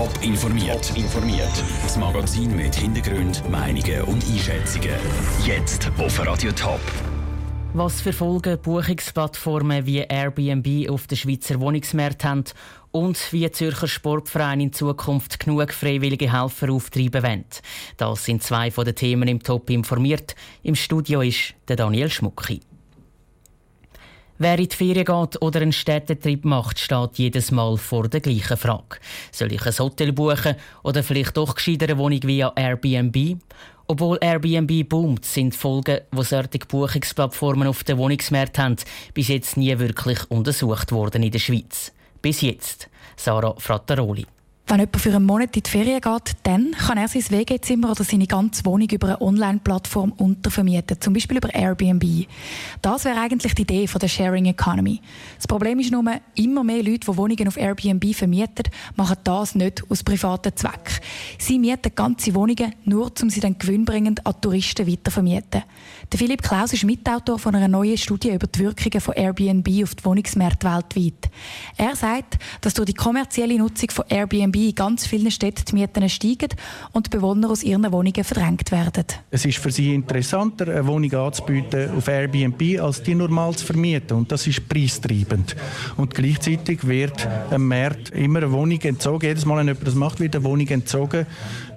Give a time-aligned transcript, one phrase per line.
[0.00, 0.96] Top informiert.
[0.96, 1.62] informiert.
[1.82, 4.94] Das Magazin mit Hintergrund, Meinungen und Einschätzungen.
[5.44, 6.80] Jetzt auf Radio Top.
[7.74, 12.44] Was für Folgen Buchungsplattformen wie Airbnb auf den Schweizer Wohnungsmarkt haben
[12.92, 17.44] und wie Zürcher Sportverein in Zukunft genug freiwillige Helfer auftreiben wollen.
[17.98, 20.34] Das sind zwei von den Themen im Top informiert.
[20.62, 22.60] Im Studio ist der Daniel Schmucki.
[24.42, 28.56] Wer in die Ferien geht oder einen Städtetrip macht, steht jedes Mal vor der gleichen
[28.56, 28.96] Frage.
[29.30, 33.36] Soll ich ein Hotel buchen oder vielleicht doch gescheiter eine Wohnung via Airbnb?
[33.86, 38.76] Obwohl Airbnb boomt, sind Folgen, die solche Buchungsplattformen auf den Wohnungsmarkt haben,
[39.12, 41.92] bis jetzt nie wirklich untersucht worden in der Schweiz.
[42.22, 42.88] Bis jetzt.
[43.16, 44.24] Sarah Frattaroli.
[44.70, 48.04] Wenn jemand für einen Monat in die Ferien geht, dann kann er sein WG-Zimmer oder
[48.04, 52.28] seine ganze Wohnung über eine Online-Plattform untervermieten, zum Beispiel über Airbnb.
[52.80, 55.00] Das wäre eigentlich die Idee von der Sharing Economy.
[55.34, 56.04] Das Problem ist nur,
[56.36, 61.00] immer mehr Leute, die Wohnungen auf Airbnb vermieten, machen das nicht aus privaten Zweck.
[61.36, 65.64] Sie mieten ganze Wohnungen nur, um sie dann gewinnbringend an Touristen weitervermieten.
[66.12, 69.96] Der Philipp Klaus ist Mitautor von einer neuen Studie über die Wirkungen von Airbnb auf
[69.96, 71.28] die Wohnungsmärkte weltweit.
[71.76, 76.08] Er sagt, dass durch die kommerzielle Nutzung von Airbnb in ganz vielen Städten die Mieten
[76.08, 76.48] steigen
[76.92, 79.04] und die Bewohner aus ihren Wohnungen verdrängt werden.
[79.30, 84.16] Es ist für sie interessanter, eine Wohnung anzubieten auf Airbnb, als die normal zu vermieten.
[84.16, 85.56] Und das ist preistreibend.
[85.96, 89.26] Und gleichzeitig wird am Markt immer eine Wohnung entzogen.
[89.26, 91.26] Jedes Mal, wenn jemand das macht, wird eine Wohnung entzogen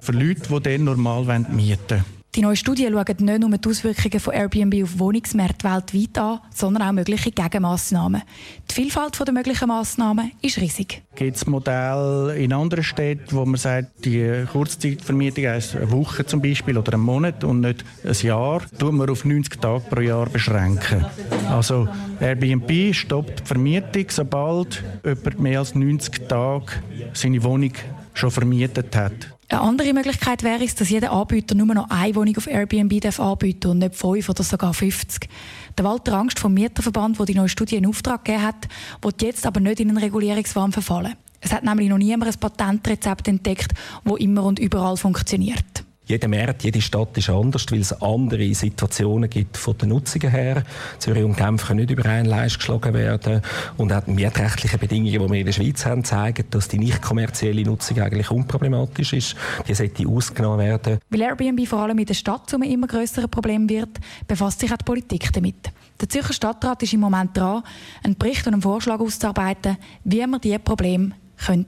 [0.02, 2.23] für Leute, die dann normal mieten wollen.
[2.36, 6.82] Die neue Studie schaut nicht nur die Auswirkungen von Airbnb auf Wohnungsmärkte weltweit an, sondern
[6.82, 8.24] auch mögliche Gegenmaßnahmen.
[8.72, 11.04] Die Vielfalt der möglichen Massnahmen ist riesig.
[11.14, 16.42] Gibt es Modelle in anderen Städten, wo man sagt, die Kurzzeitvermietung heisst eine Woche zum
[16.42, 20.28] Beispiel oder einen Monat und nicht ein Jahr, tut man auf 90 Tage pro Jahr
[20.28, 21.06] beschränken.
[21.52, 21.88] Also
[22.20, 26.66] Airbnb stoppt die Vermietung, sobald jemand mehr als 90 Tage
[27.14, 27.74] seine Wohnung
[28.16, 29.34] schon vermietet hat.
[29.50, 33.20] Eine andere Möglichkeit wäre es, dass jeder Anbieter nur noch eine Wohnung auf Airbnb darf
[33.20, 35.30] anbieten und nicht fünf oder sogar 50.
[35.78, 38.68] Der Walter Angst vom Mieterverband, der die neue Studie in Auftrag gegeben hat,
[39.02, 41.16] wird jetzt aber nicht in einen Regulierungswahn verfallen.
[41.42, 43.74] Es hat nämlich noch niemand ein Patentrezept entdeckt,
[44.06, 45.83] das immer und überall funktioniert.
[46.06, 50.64] Jeder Markt, jede Stadt ist anders, weil es andere Situationen gibt von den Nutzungen her.
[51.00, 53.42] Zürich und Genf können nicht über einen Leist geschlagen werden.
[53.78, 57.02] Und auch die mietrechtlichen Bedingungen, die wir in der Schweiz haben, zeigen, dass die nicht
[57.02, 59.36] kommerzielle Nutzung eigentlich unproblematisch ist.
[59.66, 61.00] Die sollte ausgenommen werden.
[61.10, 63.98] Weil Airbnb vor allem in der Stadt zu einem immer größeren Problem wird,
[64.28, 65.72] befasst sich auch die Politik damit.
[66.02, 67.64] Der Zürcher Stadtrat ist im Moment dran,
[68.04, 71.12] einen Bericht und einen Vorschlag auszuarbeiten, wie man diese Probleme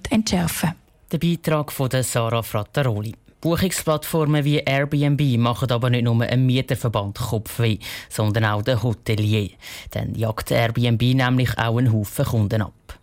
[0.09, 0.75] entschärfen könnte.
[1.13, 3.13] Der Beitrag von Sarah Frattaroli.
[3.45, 7.77] Buchungsplattformen wie Airbnb machen aber nicht nur einem Mieterverband Kopfweh,
[8.09, 9.51] sondern auch den Hotelier.
[9.91, 12.99] Dann jagt Airbnb nämlich auch einen Haufen Kunden ab.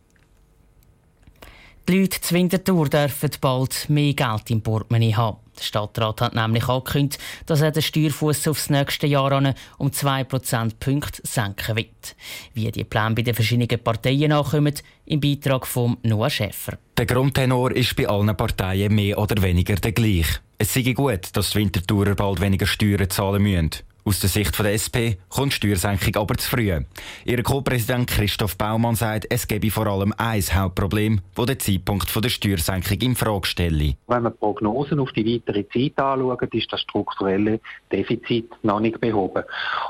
[1.88, 5.36] Die Leute zu Winterthur dürfen bald mehr Geld im Portemonnaie haben.
[5.59, 11.23] Der Stadtrat hat nämlich angekündigt, dass er den Steuerfuss aufs nächste Jahr um 2 Prozentpunkte
[11.25, 12.17] senken wird.
[12.55, 14.75] Wie die Pläne bei den verschiedenen Parteien ankommen,
[15.05, 16.79] im Beitrag von Noah Schäfer.
[16.97, 20.39] Der Grundtenor ist bei allen Parteien mehr oder weniger der gleiche.
[20.59, 23.71] Es sei gut, dass die Winterthurer bald weniger Steuern zahlen müssen.
[24.05, 26.77] Aus der Sicht der SP kommt die Steuersenkung aber zu früh.
[27.25, 32.29] Ihr Co-Präsident Christoph Baumann sagt, es gebe vor allem ein Hauptproblem, das den Zeitpunkt der
[32.29, 33.95] Steuersenkung in Frage stelle.
[34.09, 37.61] Wenn man Prognosen auf die weitere Zeit anschaut, ist das strukturelle
[37.93, 39.45] Defizit noch nicht behoben.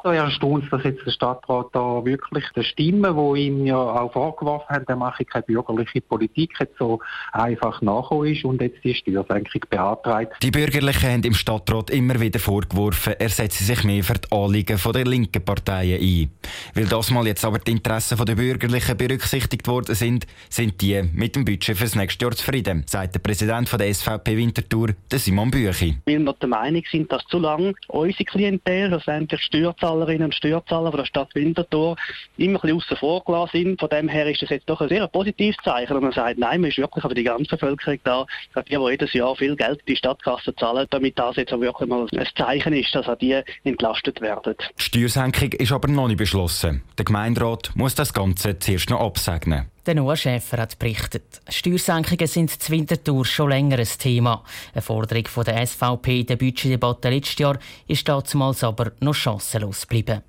[0.04, 4.68] Ich erstaunt, dass jetzt der Stadtrat da wirklich die Stimmen, die ihm ja auch vorgeworfen
[4.68, 7.00] haben, der mache keine bürgerliche Politik, jetzt so
[7.32, 10.34] einfach nachgekommen ist und jetzt die Steuersenkung beantragt.
[10.42, 14.78] Die Bürgerlichen haben im Stadtrat immer wieder vorgeworfen, er setze sich mehr für die Anliegen
[14.92, 16.30] der linken Parteien ein.
[16.74, 21.36] Weil das mal jetzt aber die Interessen der Bürgerlichen berücksichtigt worden sind, sind die mit
[21.36, 25.96] dem Budget fürs nächste Jahr zufrieden, sagt der Präsident der SVP Winterthur, Simon Büchi.
[26.06, 30.98] Weil wir der Meinung sind, dass zu lange unsere Klientel, schlussendlich Steuerzahlerinnen und Steuerzahler von
[30.98, 31.96] der Stadt Winterthur,
[32.36, 33.80] immer ein bisschen außen vor gelassen sind.
[33.80, 36.60] Von dem her ist das jetzt doch ein sehr positives Zeichen, wenn man sagt, nein,
[36.60, 38.26] man ist wirklich für die ganze Bevölkerung da,
[38.56, 41.88] die, die jedes Jahr viel Geld in die Stadtkasse zahlen, damit das jetzt auch wirklich
[41.88, 44.54] mal ein Zeichen ist, dass auch die entlastet belastet werden.
[44.78, 46.82] Die Steuersenkung ist aber noch nicht beschlossen.
[46.98, 49.66] Der Gemeinderat muss das Ganze zuerst noch absegnen.
[49.86, 51.40] Der Noah Schäfer hat berichtet.
[51.48, 54.44] Steuersenkungen sind zu Winterthur schon länger ein Thema.
[54.72, 59.82] Eine Forderung von der SVP in der Budgetdebatte letztes Jahr ist damals aber noch chancenlos
[59.82, 60.22] geblieben.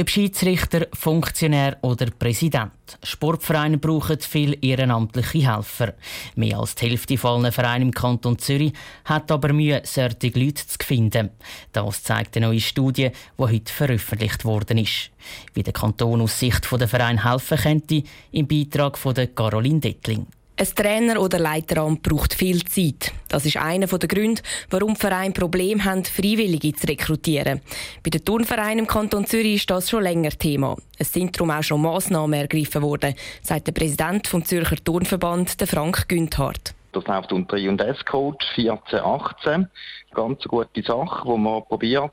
[0.00, 2.70] Ob Schiedsrichter, Funktionär oder Präsident.
[3.02, 5.94] Sportvereine brauchen viel ehrenamtliche Helfer.
[6.36, 8.74] Mehr als die Hälfte von Vereinen im Kanton Zürich
[9.06, 11.30] hat aber Mühe, solche Leute zu finden.
[11.72, 15.10] Das zeigt eine neue Studie, die heute veröffentlicht worden ist.
[15.54, 20.28] Wie der Kanton aus Sicht der Verein helfen könnte, im Beitrag von Caroline Dettling.
[20.60, 23.12] Ein Trainer- oder Leiteramt braucht viel Zeit.
[23.28, 27.60] Das ist einer der Gründe, warum Vereine Probleme haben, Freiwillige zu rekrutieren.
[28.02, 30.76] Bei den Turnvereinen im Kanton Zürich ist das schon länger Thema.
[30.98, 36.08] Es sind darum auch schon Massnahmen ergriffen worden, sagt der Präsident vom Zürcher Turnverband, Frank
[36.08, 36.74] Günthardt.
[36.90, 39.68] Das läuft unter I&S-Code 1418.
[40.12, 42.10] Ganz gute Sache, wo man probiert,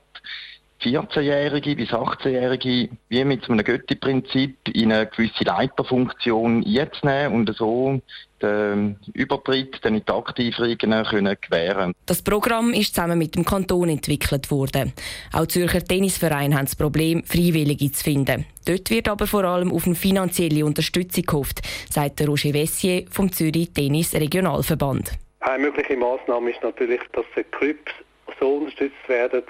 [0.85, 8.01] 14-Jährige bis 18-Jährige wie mit einem Götti-Prinzip in eine gewisse Leiterfunktion einzunehmen und so
[8.41, 13.89] den Übertritt dann in die Aktivregeln können gewähren Das Programm ist zusammen mit dem Kanton
[13.89, 14.93] entwickelt worden.
[15.33, 18.45] Auch Zürcher Tennisvereine haben das Problem, Freiwillige zu finden.
[18.65, 23.31] Dort wird aber vor allem auf eine finanzielle Unterstützung gehofft, sagt der Roger Vessier vom
[23.31, 25.13] Zürich Tennis Regionalverband.
[25.39, 27.91] Eine mögliche Maßnahme ist natürlich, dass die Clubs
[28.39, 29.43] so unterstützt werden,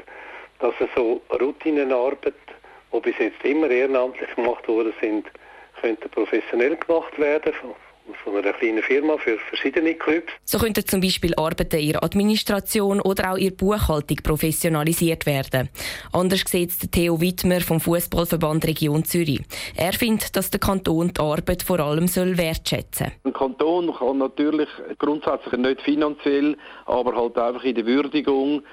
[0.60, 2.34] dass so Routinenarbeit,
[2.94, 5.28] die bis jetzt immer ehrenamtlich gemacht worden sind,
[5.82, 7.54] könnte professionell gemacht werden.
[7.54, 7.76] von
[8.46, 10.32] einer kleinen Firma für verschiedene Clubs.
[10.44, 15.70] So könnten zum Beispiel Arbeiten in Administration oder auch in Buchhaltung professionalisiert werden.
[16.12, 19.42] Anders sieht es Theo Wittmer vom Fußballverband Region Zürich.
[19.76, 23.32] Er findet, dass der Kanton die Arbeit vor allem soll wertschätzen soll.
[23.32, 24.70] Ein Kanton kann natürlich
[25.00, 28.64] grundsätzlich nicht finanziell, aber halt einfach in der Würdigung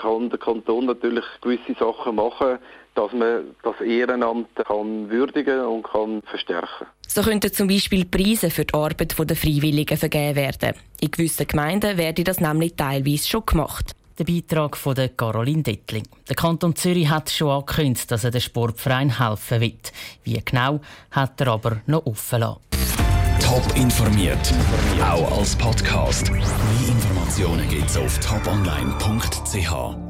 [0.00, 2.58] kann der Kanton natürlich gewisse Sachen machen,
[2.94, 6.86] dass man das Ehrenamt kann würdigen und kann verstärken.
[7.06, 10.74] So könnten zum Beispiel Preise für die Arbeit der Freiwilligen vergeben werden.
[11.00, 13.92] In gewissen Gemeinden werde das nämlich teilweise schon gemacht.
[14.18, 16.06] Der Beitrag von der Caroline Dettling.
[16.28, 19.92] Der Kanton Zürich hat schon angekündigt, dass er den Sportverein helfen wird.
[20.22, 20.80] Wie genau,
[21.10, 22.60] hat er aber noch offen lassen.
[23.40, 24.52] Top informiert,
[25.02, 26.30] auch als Podcast.
[26.30, 26.42] Mehr
[26.88, 30.03] Informationen gibt's auf toponline.ch.